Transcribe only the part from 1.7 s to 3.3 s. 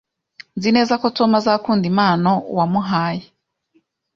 impano wamuhaye